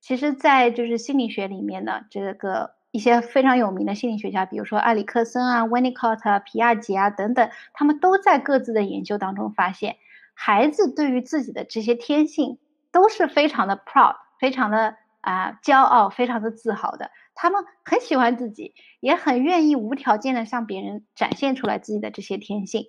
[0.00, 9.96] 其实，在就是心理学里面呢，这个一些非常有名的心理学家，比如说埃里克森啊、温尼科特、皮亚杰啊等等，他们都在各自的研究当中发现，
[10.40, 12.60] 孩子对于自己的这些天性
[12.92, 17.10] 都是非常的 proud，非常的啊骄傲，非常的自豪的。
[17.34, 22.88] 他们很喜欢自己，也很愿意无条件的向别人展现出来自己的这些天性。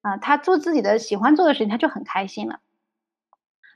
[0.00, 2.58] 啊，他做自己的喜欢做的事情，他就很开心了。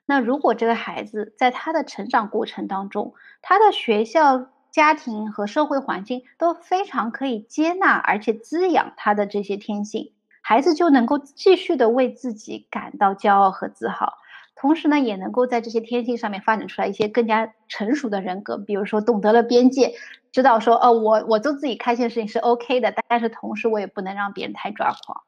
[0.05, 10.13] 那如果这个孩子在他的成长过程当中，他的学校、家庭和社会环境都非常可以接纳而且滋养他的这些天性，
[10.49, 14.13] 孩子就能够继续的为自己感到骄傲和自豪，
[14.55, 19.95] 同时呢，也能够在这些天性上面发展出来一些更加成熟的人格，比如说懂得了边界，
[20.31, 25.23] 知道说，哦，我我做自己开心的事情是 OK 的，但是同时我也不能让别人太抓狂。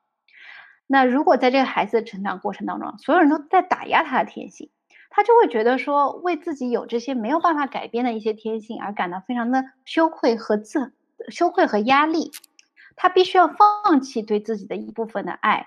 [0.87, 4.71] 那如果在这个孩子的成长过程当中，所有人都在打压他的天性，
[5.11, 10.93] 他就会觉得说，为自己有这些没有办法改变的一些天性而感到非常的羞愧和自
[11.29, 12.31] 羞愧和压力。
[13.01, 15.67] 他必须要放弃对自己的一部分的爱，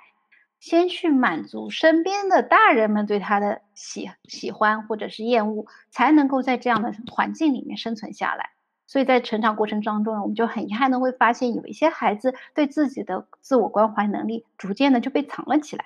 [0.59, 8.51] 先去满足身边的大人们对他的喜喜欢或者是厌恶，才能够在这样的环境里面生存下来。
[8.85, 15.85] 所以在成长过程当中呢，我们就很遗憾的会发现，有一些孩子对自己的自我关怀能力逐渐的就被藏了起来。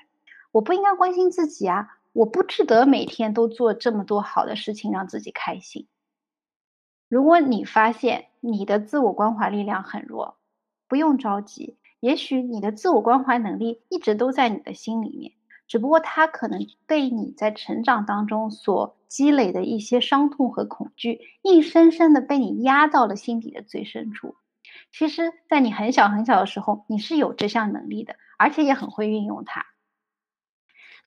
[0.51, 5.87] 我不应该关心自己啊，我不值得每天都做这么多好的事情让自己开心。
[7.07, 10.37] 如果你发现你的自我关怀力量很弱，
[10.87, 15.33] 不用着急，也许你的自我关怀能力一直都在你的心里面。
[15.67, 24.35] 只不过他可能被你在成长当中所积累的一些伤痛和恐惧，硬生生的被你压到了心底的最深处。
[24.91, 29.65] 其实，在你很小很小的时候，你是有这项能力的，而且也很会运用它。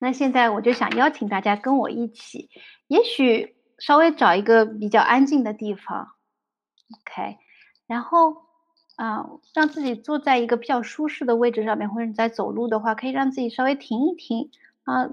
[0.00, 2.50] 那现在我就想邀请大家跟我一起，
[2.88, 6.08] 也许稍微找一个比较安静的地方
[6.98, 7.38] ，OK，
[7.86, 8.47] 然后。
[8.98, 14.50] 啊，让自己坐在一个比较舒适的位置上面，或者你在走路的话，可以让自己稍微停一停
[14.82, 15.08] 啊，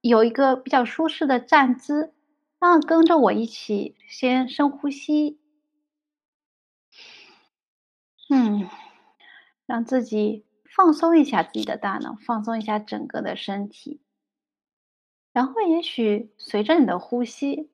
[0.00, 2.12] 有一个比较舒适的站姿。
[2.60, 5.38] 那跟着我一起先深呼吸，
[8.28, 8.68] 嗯，
[9.66, 14.00] 让自己放松一下自己的大脑，放松一下整个的身体，
[15.32, 17.70] 然后也许随着你的呼吸，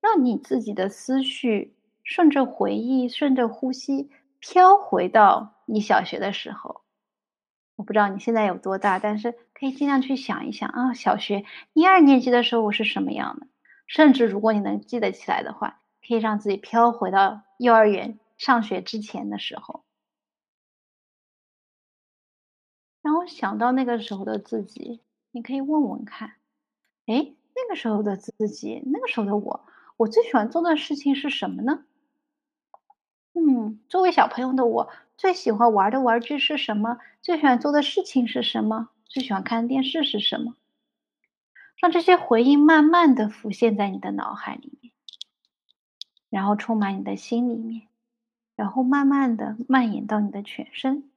[0.00, 6.82] 让你自己的思绪顺着回忆、顺着呼吸飘回到你小学的时候。
[7.76, 13.46] 我不知道你现在有多大，但是可以尽量去想一想啊，小学一二年级的时候我是什么样的？
[13.86, 19.84] 甚至如果你能记得起来的话，可以让自己飘回到幼儿园上学之前的时候，
[23.02, 26.32] 然后想到那个时候的自己，你可以问问看，
[27.06, 29.64] 哎，那个时候的自己，那个时候的我，
[29.96, 31.84] 我最喜欢做的事情是什么呢？
[33.34, 34.90] 嗯，作为小朋友的我。
[35.16, 36.98] 最喜欢玩的玩具是什么？
[37.22, 38.88] 最喜欢做的事情是什么？
[39.06, 40.54] 最喜欢看的电视是什么？
[41.76, 44.92] 让这些回忆慢慢的浮现在你的脑海里面，
[46.30, 47.88] 然后充满你的心里面，
[48.54, 51.10] 然后慢慢的蔓延到你的全身。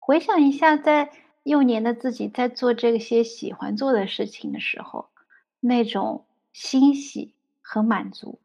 [0.00, 1.12] 回想一下，在
[1.44, 5.10] 幼年的自己在做这些喜欢做的事情的时候，
[5.60, 8.41] 那种欣喜和满足。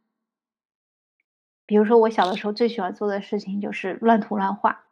[1.67, 4.85] 比如说，我小的时候最喜欢做的事情就是乱涂乱画。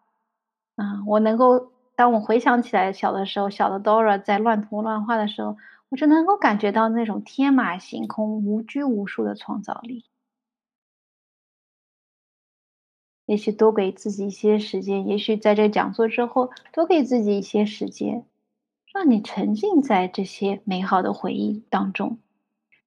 [0.75, 5.57] 啊，我能够当我回想起来小的时候，小的 Dora 在乱涂乱画的时候，
[5.89, 10.05] 我就能够感觉到那种天马行空、无拘无束的创造力。
[13.25, 18.25] 也许多给自己一些时间，也许在这个讲座之后，多给自己一些时间，
[18.93, 22.19] 让你沉浸在这些美好的回忆当中。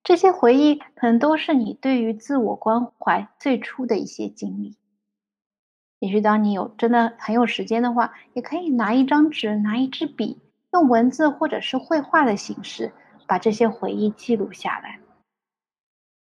[0.09, 4.75] 这些回忆可能都是你对于自我关怀最初的一些经历。
[5.99, 10.41] 也许当你有真的很有时间的话，也可以拿一张纸，拿一支笔，
[10.73, 12.91] 用文字或者是绘画的形式
[13.27, 14.99] 把这些回忆记录下来。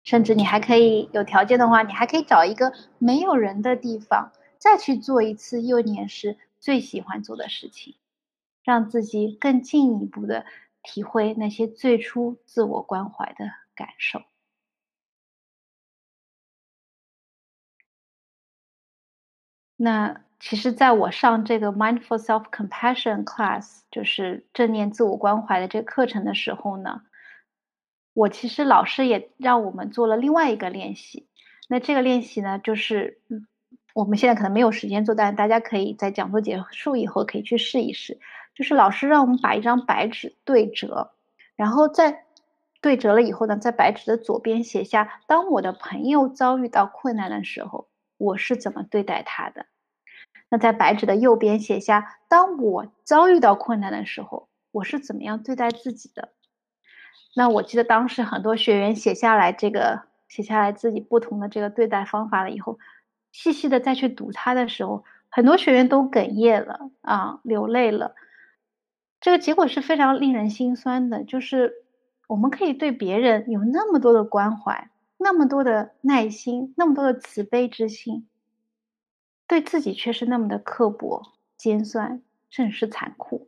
[0.03, 7.93] 甚至你还可以有条件的话，你还可以找一个没有人的地方，再去做一次幼年时最喜欢做的事情，
[8.63, 10.43] 让自己更进一步的
[10.81, 13.45] 体会那些最初自我关怀的。
[13.75, 14.23] 感受。
[19.77, 27.01] 那其实，在我上这个 Mindful Self Compassion Class，就是正念自我关怀的这个课程的时候呢，
[28.13, 31.27] 我其实老师也让我们做了另外一个练习。
[31.67, 33.19] 那这个练习呢，就是
[33.93, 38.19] 我们现在可能没有时间做，但大家可以在讲座结束以后可以去试一试。
[38.53, 41.11] 就是老师让我们把一张白纸对折，
[41.57, 42.23] 然后在
[42.85, 47.87] 对折了以后呢，在白纸的左边写下：当我的朋友遭遇到困难的时候，
[48.19, 49.65] 我是怎么对待他的？
[50.49, 56.29] 那在白纸的右边写下：当我遭遇到困难的时候，我是怎么样对待自己的？
[57.35, 62.77] 那我记得当时很多学员写下来这个，写下来自己不同的这个对待方法了以后，
[63.31, 68.13] 细细的再去读它的时候，很多学员都哽咽了啊，流泪了。
[69.19, 71.81] 这个结果是非常令人心酸的，就是。
[72.27, 78.27] 我们可以对别人有那么多的关怀，那么多的耐心，那么多的慈悲之心，
[79.47, 83.47] 对自己却是那么的刻薄、尖酸，甚至是残酷。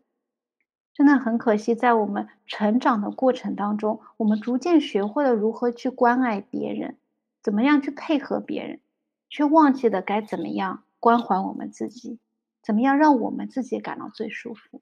[0.93, 6.97] 真的很可惜，在我们成长的过程当中，我们逐渐学会了如何去关爱别人，
[7.43, 8.79] 怎么样去配合别人，
[9.29, 12.19] 却忘记了该怎么样关怀我们自己，
[12.63, 14.81] 怎么样让我们自己感到最舒服。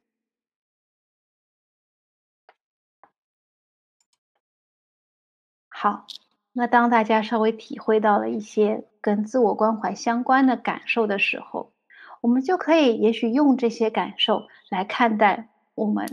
[5.78, 6.08] 好，
[6.54, 11.74] 那当大家稍微体会到了一些跟自我关怀相关的感受的时候，
[12.22, 16.08] 我们就可以也许用这些感受来看待我们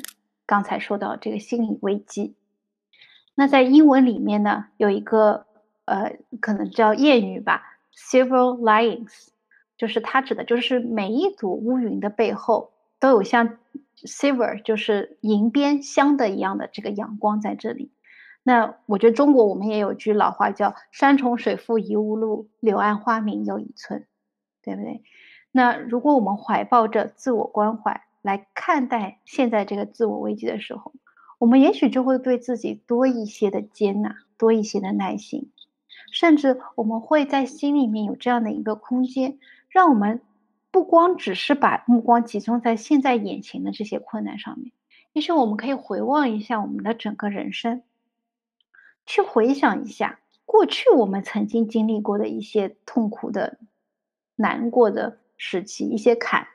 [0.46, 2.34] 刚才说到这个心理危机。
[3.36, 5.46] 那在英文里面呢，有一个
[5.84, 7.62] 呃，可能叫谚语吧
[7.94, 9.28] ，“silver linings”，
[9.78, 13.58] 就是它指的就是每一组乌云的背后都有像
[13.98, 17.92] silver，就是银边镶的一样的这个阳光在这里。
[18.42, 24.06] 那我觉得中国我们也有句老话叫“山重水复疑无路，柳暗花明又一村”，
[24.62, 25.02] 对不对？
[25.52, 30.92] 那如果我们怀抱着自我关怀来看待现在这个自我危机的时候，
[31.38, 35.50] 我们也许就会对自己多一些的接纳，多一些的耐心，
[36.12, 39.38] 甚至我们会在心里面有这样的一个空间，
[39.68, 40.20] 让我们
[40.70, 44.72] 不光只是把目光集中在现在眼前的这些困难上面，
[45.12, 47.82] 也许我们可以回望一下我们的整个人生。
[49.06, 53.58] 去回想一下过去我们曾经经历过的一些痛苦的、
[54.36, 56.46] 难过的时期，一些坎，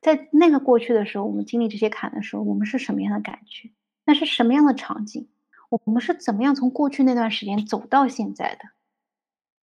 [0.00, 3.70] 在那个过去的时候，我们经历这些坎的时候，我们是什么样的感觉？
[4.04, 5.28] 那是什么样的场景？
[5.68, 8.64] 我们是怎么样从过去那段时间走到现在的？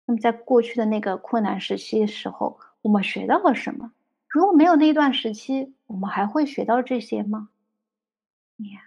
[0.05, 3.91] 那么，在过去的那个困难时期的时候，我们学到了什么？
[4.27, 7.49] 如果没有那段时期，我们还会学到这些吗？
[8.57, 8.77] 你，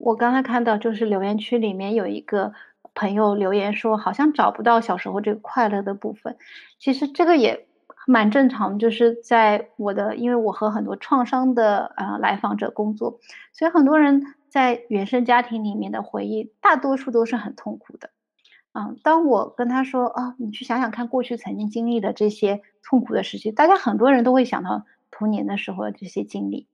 [0.00, 2.54] 我刚才看到就是留言区里面有一个
[2.94, 6.36] 朋友留言说，好像找不到小时候这个快乐的部分。
[6.78, 7.66] 其实这个也
[8.06, 13.20] 蛮正常，就是在我的，因为我和很多创伤的呃来访者工作，
[13.52, 18.08] 所以很多人在原生家庭里面的回忆，大多数都是很痛苦的。
[18.72, 26.66] 嗯，当我跟他说啊，你去想想看过去曾经经历的这些痛苦的时期，大家很多人都会想到童年的时候的这些经历。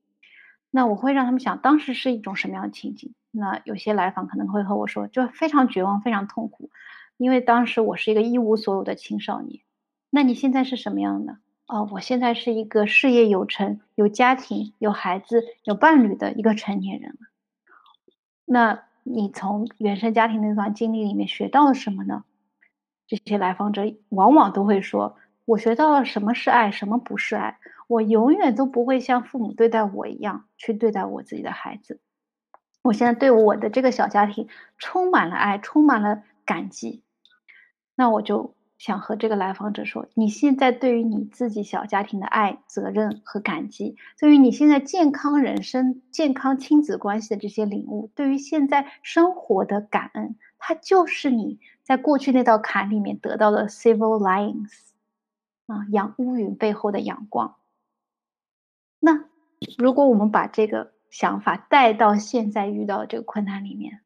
[0.71, 3.13] 那我会让他们想当时是一种什么样的情景。
[3.31, 6.69] 那有些来访可能会和我说，就非常绝望，非常痛苦，
[7.17, 9.61] 因为当时我是一个一无所有的青少年。
[10.09, 11.37] 那你现在是什么样的？
[11.67, 17.27] 哦，我现在是一个事业有成、有家庭、有孩子、有伴侣的一个成年人了。
[18.45, 18.83] 那。
[19.09, 22.25] 你从原生家庭那段经历里面学到了什么呢？
[23.07, 25.15] 这些来访者往往都会说
[25.47, 27.57] ：“我学到了什么是爱，什么不是爱。
[27.87, 31.99] 我永远都不会像父母对待我一样去对待我自己的孩子。
[32.83, 37.01] 我现在对我的这个小家庭充满了爱，充满了感激。”
[37.95, 38.53] 那我就。
[38.77, 54.69] 想和这个来访者说，你现在对于你自己小家庭的爱、责任和感激，对于你现在健康人生、健康亲子关系的这些领悟，对于现在生活的感恩，它就是你在过去那道坎里面得到的 civil lines
[55.65, 57.55] 啊，阳乌云背后的阳光。
[58.99, 59.25] 那
[59.77, 64.01] 如果我们把这个想法带到现在遇到这个困难里面，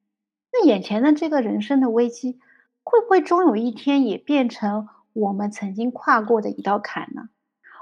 [0.52, 2.40] 那眼前的这个人生的危机。
[2.84, 7.30] 会不会终有一天也变成我们曾经跨过的一道坎呢？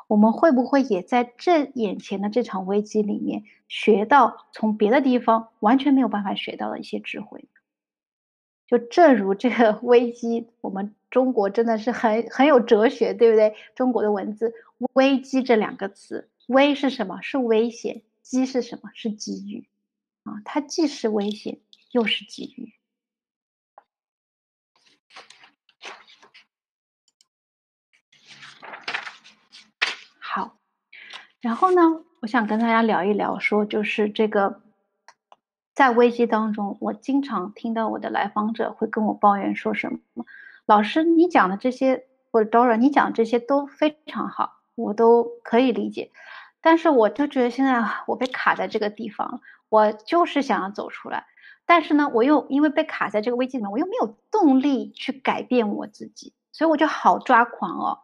[0.07, 7.47] 我们会不会也在这眼前的这场危机里面学到从别的地方完全没有办法学到的一些智慧？
[8.67, 13.55] 就正如这个 危机，我们中国真的是很很有哲学，对不对？
[13.75, 14.53] 中国的文字
[14.93, 17.21] “危机”这两个词，“危”是什么？
[17.21, 18.89] 是危险；“机”是什么？
[18.93, 19.69] 是机遇。
[20.23, 21.59] 啊，它既是危险，
[21.91, 22.73] 又是机遇。
[30.19, 30.57] 好
[31.39, 34.61] 然后呢，我想跟大家聊一聊，说就是这个，
[35.73, 39.99] 在危机当中，我经常听到我的来访者会跟我抱怨说什么
[40.65, 46.11] ：“老师，你讲的这些，或者 Dora，你讲这些都非常好，我都可以理解，
[46.61, 51.25] 但是我就觉得现在我被卡在这个地方，我就是想要走出来，
[51.65, 57.99] 但是呢，我又因为被卡在这个危机里面，我又没有动力去改变我自己，所以我就好抓狂哦。”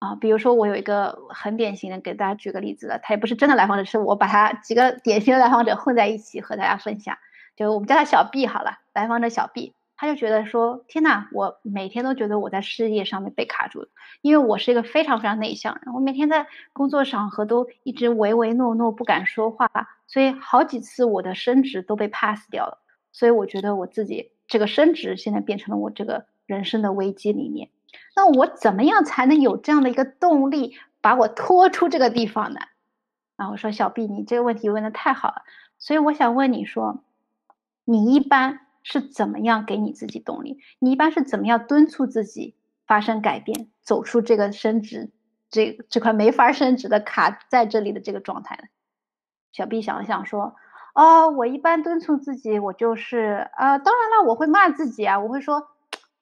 [0.00, 7.18] 啊，比如说我有一个很典型的，给大家举个例子了，他也不是真的来访者，是我把他几个典型的来访者混在一起和大家分享。
[7.56, 13.88] 就我们叫他小 B 好了，来访者小 B，他就觉得说，天呐，我每天都觉得我在事业上面被卡住了，
[14.22, 19.68] 因为我是一个非常非常内向，然后每天在工作场合都一直唯唯诺诺，不敢说话，
[20.06, 22.78] 所以好几次我的升职都被 pass 掉了，
[23.10, 27.68] 所以我觉得我自己这个升职现在变成了我这个人生的危机里面。
[28.14, 32.60] 那我怎么样才能有这样的一个动力，把我拖出这个地方呢？
[33.34, 35.42] 啊，我说小 B，你这个问题问的太好了，
[35.76, 37.02] 所以我想问你说，
[37.84, 40.58] 你一般是怎么样给你自己动力？
[40.78, 42.54] 你一般是怎么样敦促自己
[42.86, 45.10] 发生改变，走出这个升职
[45.50, 48.64] 这这块没法升职的卡在这里的这个状态呢？
[49.52, 50.56] 小 B 想了想说，
[50.94, 55.68] 哦，我一般敦促自己，我就是啊，当然了，我会骂自己啊，我会说。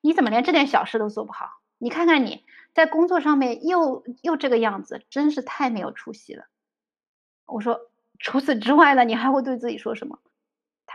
[0.02, 1.48] 你怎么连这点小事都做不好？
[1.78, 6.44] 你看看你在工作上面又又这个样子，真是太没有出息了。
[7.44, 7.80] 我说，
[8.20, 10.20] 除此之外呢，你还会对自己说什么？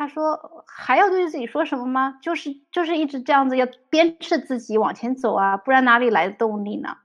[0.02, 2.18] 他说，还要对自己说什么吗？
[2.24, 6.98] 就是就是一直这样子要鞭笞自己往前走啊，不然哪里来的动力呢？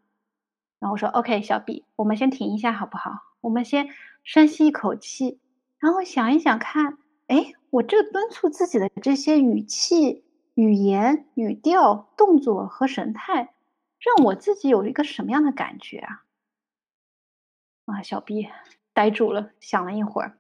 [0.79, 3.13] 然后我说，OK，小 B，我们先停一下好不好？
[3.43, 3.91] 我们先
[4.25, 5.39] 深吸一口气，
[5.79, 10.25] 然后想一想看，哎，我这敦促自己的这些语气。
[10.55, 13.53] 语言、语调、动作和神态，
[13.99, 16.25] 让我自己有一个什么样的感觉啊？
[17.85, 18.49] 啊，小 B
[18.95, 20.39] 呆住了，想了一会儿，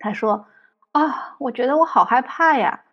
[0.00, 0.48] 他说
[0.92, 2.84] ：“啊，我觉得我好害怕呀！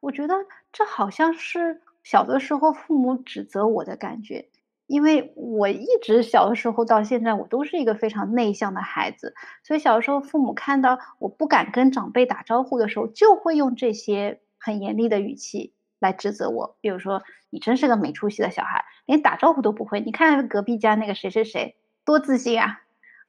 [0.00, 0.34] 我觉得
[0.72, 4.48] 这好像是小的时候父母指责我的感觉，
[4.86, 15.72] 因为我一直小的时候到现在，我都是一个非常内向的孩子，所以小时候父母看到我不敢跟长辈打招呼的时候，就会用这些很严厉的语气。”
[16.02, 20.00] 来指责我，比如说你真是个没出息的小孩，连打招呼都不会。
[20.00, 22.80] 你看隔壁家那个谁谁谁多自信啊，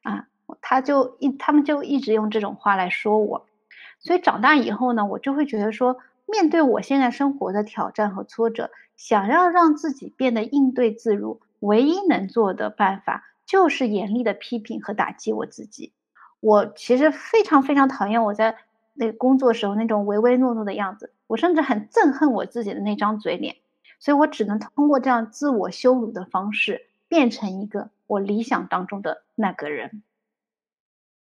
[0.02, 0.26] 啊，
[0.60, 3.46] 他就一他们就一直用这种话来说我。
[4.04, 5.96] 所以长大以后呢，我就会觉得说，
[6.26, 15.92] 面对我现在生活的挑战和挫折，想要让自己变得应对自如，唯一能做的办法就是严厉的批评和打击我自己。
[16.40, 18.54] 我其实非常非常讨厌我在
[18.92, 23.56] 那工作时候那种唯唯诺诺的样子，我甚至很憎恨我自己的那张嘴脸，
[23.98, 30.02] 所以我只能通过这样自我羞辱的方式，变成一个我理想当中的那个人。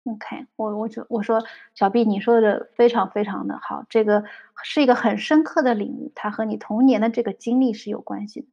[0.05, 1.45] OK，我我就我说
[1.75, 4.25] 小 B，你说的非常非常的好，这个
[4.63, 8.47] 是一个很深刻的领悟，它和你童年的这个经历是有关系的。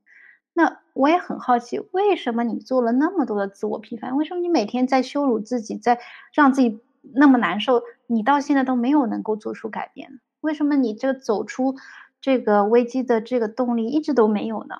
[0.53, 4.17] 那我也很好奇，为什么你做了那么多的自我批判？
[4.17, 5.99] 为什么你每天在羞辱自己，在
[6.33, 6.81] 让自己
[7.13, 7.81] 那么难受？
[8.07, 10.19] 你到现在都没有能够做出改变？
[10.41, 11.75] 为什么你这走出
[12.19, 14.75] 这个危机的这个动力一直都没有呢？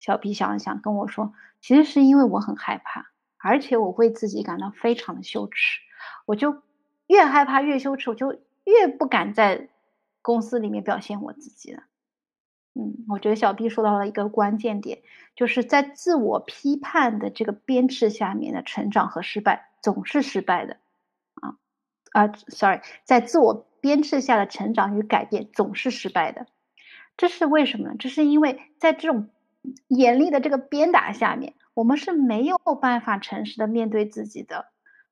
[0.00, 3.06] 小 B 想了想跟我说，其实是因为我很害怕，
[3.38, 5.80] 而且我为自己感到非常的羞耻，
[6.24, 6.62] 我就
[7.06, 9.68] 越害怕越羞耻，我就越不敢在
[10.22, 11.84] 公司里面表现我自己了。
[12.74, 15.00] 嗯，我觉得小 B 说到了一个关键点，
[15.34, 20.76] 就是在自我批判的这个鞭笞下面的成长和失败总是失败的，
[21.40, 21.56] 啊
[22.12, 26.46] 啊，sorry，在自我鞭笞下的成长与改变总是失败的，
[27.16, 27.96] 这是为什么呢？
[27.98, 29.30] 这是因为在这种
[29.88, 34.68] 严厉的这个鞭打下面，我们是没有办法诚实的面对自己的，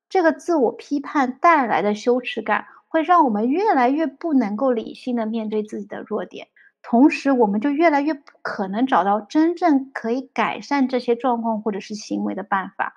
[0.09, 6.47] 这个自我批判带来的羞耻感，会让我们越来越不能够理性的面对自己的弱点。
[6.81, 12.95] 同时，我们就越来越不可能找到真正可以改善这些状况或者是行为的办法。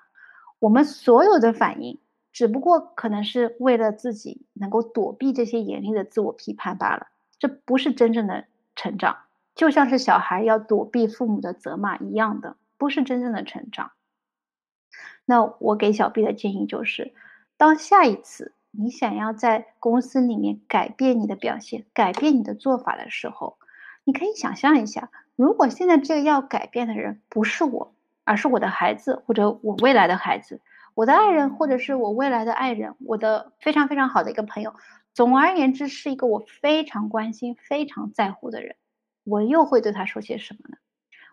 [0.57, 1.99] 我们所有的反应，
[2.31, 7.05] 只不过可能是为了自己能够躲避这些严厉的自我批判罢了。
[7.37, 8.45] 这不是真正的
[8.75, 9.17] 成长，
[9.53, 13.91] 就像是小孩要躲避父母的责骂一样的，不是真正的成长。
[15.25, 17.13] 那我给小 B 的建议就是，
[17.55, 23.59] 当下一次你想要在公司里面改变你的表现、改变你的做法的时候，
[24.03, 30.61] 你可以想象一下，如果现在这个要改变的人不是我，而是我的孩子，或者我未来的孩子，
[30.95, 34.73] 我的爱人，或者是我未来的爱人，我的非常非常好的一个朋友，
[35.13, 38.75] 总而言之是一个我非常关心、非常在乎的人，
[39.25, 40.77] 我又会对他说些什么呢？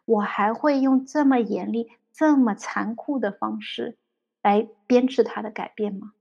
[0.07, 3.99] 我还会用这么严厉、这么残酷的方式
[4.43, 6.13] 来编制他的改变吗？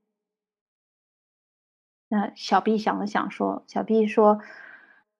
[2.08, 4.40] 那小 B 想了想说：“小 B 说。”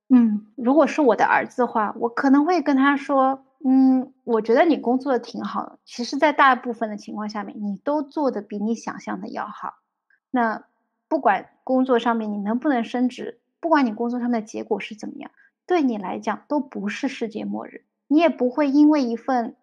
[0.09, 5.81] 嗯，如果是我的儿子的话，我可能会跟他说：“嗯，我觉得你工作的挺好的。
[5.85, 9.75] 其实，在大部分的情况下面，你都做的比你想象的要好。
[10.31, 10.65] 那
[11.09, 15.33] 不管工作上面你能不能升职，不管你工作上面的结果是怎么样，
[15.67, 17.85] 对你来讲都不是世界末日。
[18.07, 19.57] 你也不会因为一份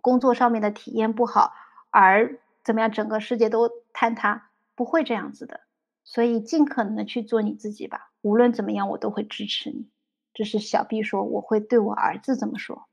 [0.00, 1.52] 工作上面的体验不好
[1.90, 5.60] 而怎么样，整个世界都坍塌，不会这样子的。
[6.04, 9.88] 所以，尽可能的去做你自己吧。”无论怎么样，我都会支持你。
[10.34, 12.86] 这是小 B 说，我会对我儿子这么说。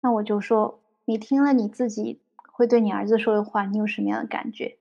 [0.00, 2.20] 那我就说，你听了你自己
[2.52, 4.78] 会对你儿子说的话，你有什么样的感觉？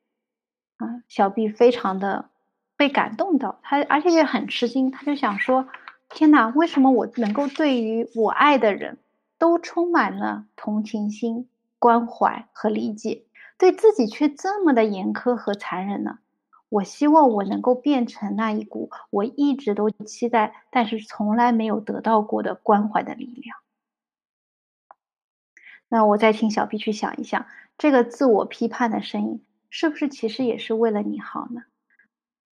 [0.78, 2.30] 啊，小 B 非常的
[2.76, 5.68] 被感动到，他而且也很吃惊，他就想说：
[6.10, 8.97] 天哪，为什么我能够对于我爱的人
[9.38, 11.47] 都充满了同情心、
[11.80, 13.24] 关怀和理解，
[13.58, 16.20] 对自己却这么的严苛和残忍呢？
[16.70, 23.58] 我希望我能够变成那一股我一直都期待，但是从来没有得到过的关怀的力量。
[25.88, 27.45] 那我再请小 B 去想一想，
[27.78, 31.62] 这个自我批判的声音，是不是其实也是为了你好呢？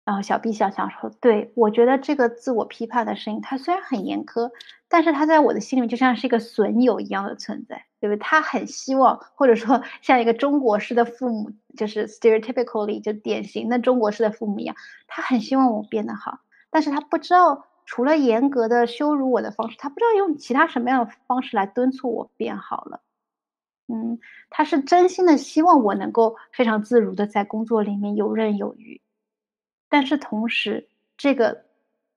[0.04, 4.50] 然后小 B 想想说：“对我觉得这个自我批判的声音，它虽然很严苛，
[4.88, 8.18] 但是它在我的心里面就像是一个损友一样的存在，对不对？
[8.18, 14.74] 他很希望，或者说 像一个中国式的父母，就是 stereotypically 就典型的中国式的父母一样，
[15.06, 16.40] 他很希望我变得好，
[16.70, 23.00] 但是他不知道除了严格的羞辱我的方式，他不知道用其他什么样的方式来敦促我变好了。
[23.86, 24.18] 嗯，
[24.50, 29.00] 他是真心的希望我能够非常自如的在工作里面游刃有余。”
[29.92, 30.88] 但是同时，
[31.18, 31.66] 这个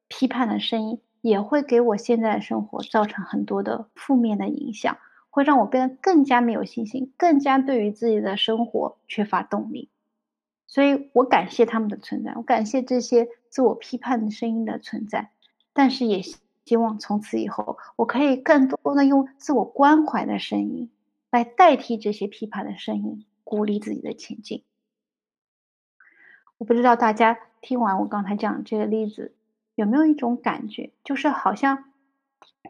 [0.07, 4.97] 批判的声音也会给我现在的生活造成很多的负面的影响，
[5.29, 9.89] 会让我变得更加没有信心，更加对于自己的生活缺乏动力。
[10.67, 15.31] 所以我感谢他们的存在，我感谢这些自我批判的声音的存在，
[15.73, 16.21] 但是也
[16.63, 20.89] 希望从此以后，我可以更多的用自我关怀的声音
[21.29, 24.63] 来代替这些批判的声音，鼓励自己的前进。
[26.57, 27.37] 我不知道大家。
[27.65, 29.33] 听完我刚才讲这个例子，
[29.73, 31.85] 有没有一种感觉，就是好像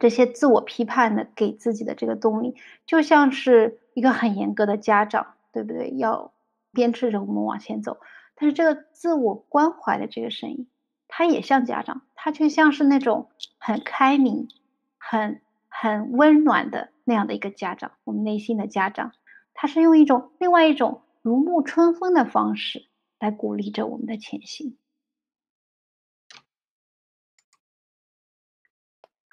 [0.00, 5.90] 这些自我批判的给自己的这个动力，就像是一个很严格的家长，对不对？
[5.98, 6.32] 要
[6.72, 7.98] 鞭笞着我们往前走。
[8.36, 10.66] 但是这个自我关怀的这个声音，
[11.08, 13.28] 它也像家长，它却像是那种
[13.58, 14.48] 很开明、
[14.96, 19.12] 很很温暖的那样的一个家长，我们内心的家长。
[19.52, 22.86] 它是用一种另外一种如沐春风的方式
[23.18, 24.78] 来鼓励着我们的前行。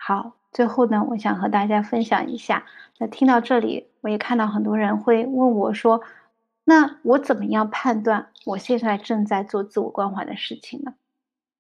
[0.06, 2.66] 好，最后呢，我想和大家分享一下。
[2.98, 6.02] 那听到这里，我也看到很多人会问我说
[6.66, 10.96] ：“那我怎么样判断我现在正在做自我关怀的事情呢？”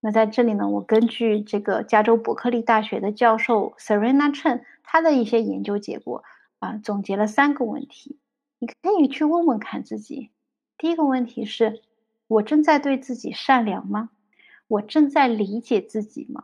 [0.02, 6.26] 那在这里呢，我根据这个加州伯克利大学的教授 Serena Chen 他的一些研究结果
[6.60, 8.20] 啊，总结了三个问题，
[8.60, 10.32] 你可以去问问看自己。
[10.78, 11.82] 第一个问题是：
[12.28, 14.10] 我正在对自己善良吗？
[14.68, 16.44] 我正在理解自己吗？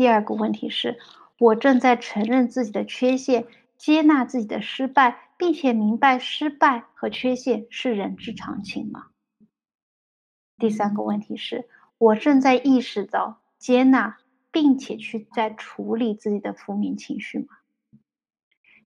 [0.00, 0.98] 第二个问题是，
[1.38, 3.46] 我正在承认自己的缺陷，
[3.76, 9.08] 接纳自己的失败，并且明白失败和缺陷是人之常情吗？
[10.56, 14.16] 第三个问题是，我正在意识到、接纳，
[14.50, 17.48] 并且去在处理自己的负面情绪吗？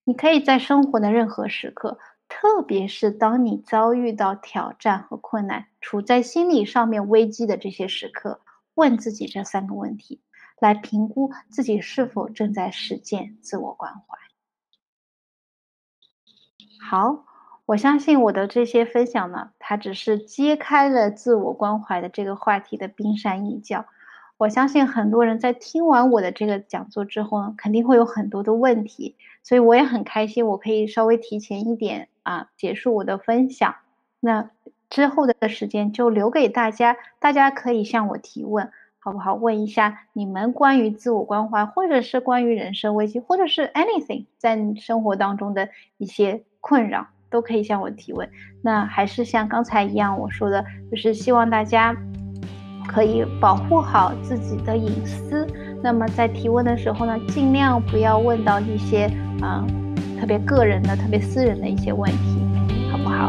[0.03, 8.41] 你可以在生活的任何时刻，特别是当你遭遇到挑战和困难，处在心理上面危机的这些时刻，
[8.75, 10.21] 问自己这三个问题。
[10.61, 14.19] 来评估自己是否正在实践自我关怀。
[16.81, 17.25] 好，
[17.65, 23.87] 我相信我的这些分享呢，它只是揭开了自我关怀的这个话题的冰山一角。
[24.37, 33.77] 我相信很多人在听完我的这个讲座之后呢，肯定会有很多的问题，所以我也很开心，我可以稍微提前一点啊结束我的分享。
[34.21, 34.51] 那
[34.91, 38.73] 之后的时间就留给大家，大家可以向我提问。
[39.05, 39.35] 好不好？
[39.35, 48.27] 问一下你们关于自我关怀，或者是关于人生危机，或者是 anything 在你生活当中的一些困扰，都可以向我提问。
[48.63, 51.95] 那还是像刚才一样我说的，就是希望大家
[52.89, 55.47] 可以保护好自己的隐私。
[55.83, 59.05] 那么在提问的时候呢，尽量不要问到一些
[59.43, 59.63] 啊
[60.19, 63.29] 特别个人的、特别私人的一些问题，好不好？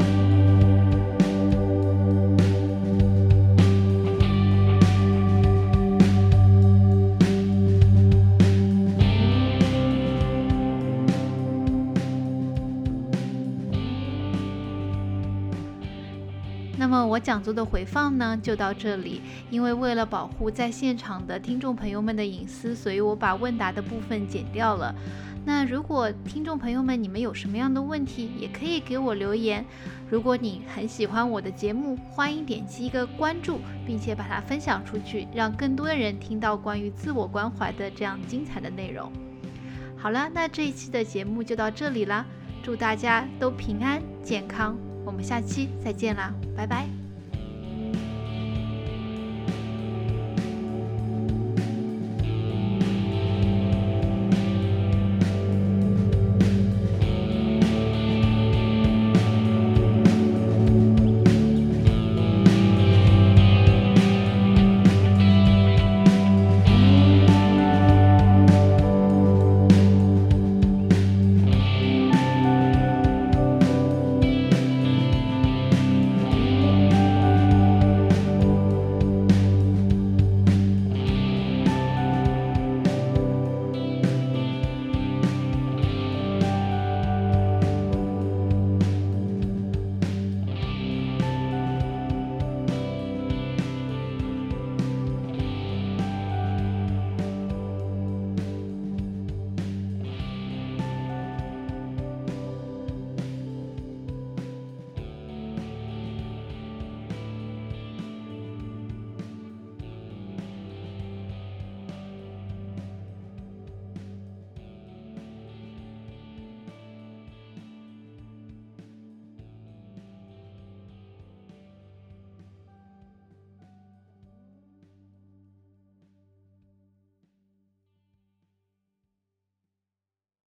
[17.26, 19.19] 讲座的回放呢，就到这里。
[19.49, 24.93] 因为为了保护在现场的听众朋友们的隐私，所以我把问答的部分剪掉了。
[25.43, 29.65] 那如果听众朋友们你们有什么样的问题，也可以给我留言。
[30.09, 39.11] 如果你很喜欢我的节目，欢迎点击一个关注，并且把它分享出去，让更多的人听到关于自我关怀的这样精彩的内容。
[39.97, 42.23] 好了，那这一期的节目就到这里啦。
[42.63, 47.05] 祝大家都平安健康，我们下期再见啦，拜拜。